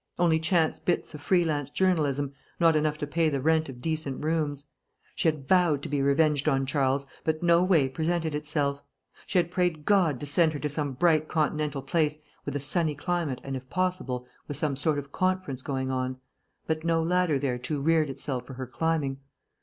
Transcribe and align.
Only 0.17 0.39
chance 0.39 0.79
bits 0.79 1.13
of 1.13 1.21
freelance 1.21 1.69
journalism, 1.69 2.33
not 2.59 2.75
enough 2.75 2.97
to 2.97 3.05
pay 3.05 3.29
the 3.29 3.39
rent 3.39 3.69
of 3.69 3.81
decent 3.83 4.25
rooms. 4.25 4.65
She 5.13 5.27
had 5.27 5.47
vowed 5.47 5.83
to 5.83 5.89
be 5.89 6.01
revenged 6.01 6.49
on 6.49 6.65
Charles, 6.65 7.05
but 7.23 7.43
no 7.43 7.63
way 7.63 7.87
presented 7.87 8.33
itself. 8.33 8.81
She 9.27 9.37
had 9.37 9.51
prayed 9.51 9.85
God 9.85 10.19
to 10.19 10.25
send 10.25 10.53
her 10.53 10.59
to 10.61 10.69
some 10.69 10.93
bright 10.93 11.27
continental 11.27 11.83
place 11.83 12.19
with 12.45 12.55
a 12.55 12.59
sunny 12.59 12.95
climate 12.95 13.41
and 13.43 13.55
if 13.55 13.69
possible 13.69 14.25
with 14.47 14.57
some 14.57 14.75
sort 14.75 14.97
of 14.97 15.11
conference 15.11 15.61
going 15.61 15.91
on, 15.91 16.17
but 16.65 16.83
no 16.83 17.03
ladder 17.03 17.37
thereto 17.37 17.79
reared 17.79 18.09
itself 18.09 18.47
for 18.47 18.55
her 18.55 18.65
climbing. 18.65 19.19